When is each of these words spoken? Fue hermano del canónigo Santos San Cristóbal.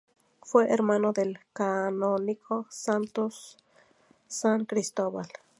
Fue 0.41 0.67
hermano 0.73 1.13
del 1.13 1.37
canónigo 1.53 2.65
Santos 2.71 3.57
San 4.27 4.65
Cristóbal. 4.65 5.27